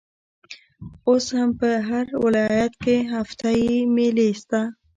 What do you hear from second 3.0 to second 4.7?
هفته يي مېلې سته.